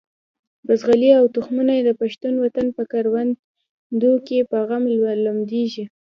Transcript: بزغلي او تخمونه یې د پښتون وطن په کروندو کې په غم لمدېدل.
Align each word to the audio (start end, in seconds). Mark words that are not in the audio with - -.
بزغلي 0.67 1.09
او 1.19 1.25
تخمونه 1.35 1.71
یې 1.77 1.83
د 1.85 1.91
پښتون 2.01 2.33
وطن 2.43 2.67
په 2.77 2.83
کروندو 2.91 4.13
کې 4.27 4.47
په 4.51 4.57
غم 4.67 4.83
لمدېدل. 5.25 5.85